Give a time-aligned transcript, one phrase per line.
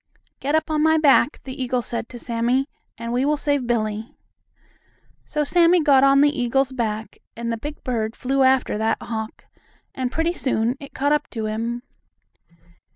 [0.39, 2.67] "Get up on my back," the eagle said to Sammie,
[2.97, 4.15] "and we will save Billie."
[5.25, 9.45] So Sammie got on the eagle's back, and the big bird flew after that hawk,
[9.93, 11.83] and, pretty soon, it caught up to him.